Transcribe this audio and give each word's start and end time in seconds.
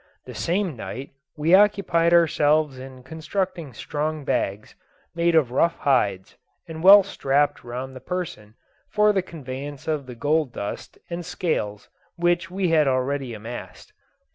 The 0.25 0.33
same 0.33 0.75
night 0.75 1.11
we 1.37 1.53
occupied 1.53 2.11
ourselves 2.11 2.79
in 2.79 3.03
constructing 3.03 3.71
strong 3.71 4.25
bags, 4.25 4.73
made 5.13 5.35
of 5.35 5.51
rough 5.51 5.75
hides, 5.77 6.37
and 6.67 6.81
well 6.81 7.03
strapped 7.03 7.63
round 7.63 7.95
the 7.95 7.99
person 7.99 8.55
for 8.89 9.13
the 9.13 9.21
conveyance 9.21 9.87
of 9.87 10.07
the 10.07 10.15
gold 10.15 10.53
dust 10.53 10.97
and 11.11 11.23
scales 11.23 11.87
which 12.15 12.49
we 12.49 12.69
had 12.69 12.87
already 12.87 13.35
amassed. 13.35 13.93